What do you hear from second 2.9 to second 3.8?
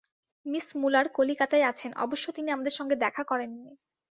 দেখা করেননি।